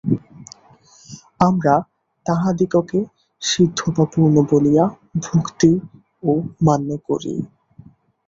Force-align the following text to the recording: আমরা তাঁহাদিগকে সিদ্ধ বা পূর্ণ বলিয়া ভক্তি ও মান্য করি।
আমরা 1.39 1.75
তাঁহাদিগকে 2.25 2.99
সিদ্ধ 3.41 3.79
বা 3.89 4.05
পূর্ণ 4.13 4.35
বলিয়া 4.51 4.85
ভক্তি 5.25 5.71
ও 6.23 6.31
মান্য 6.65 6.89
করি। 7.07 7.33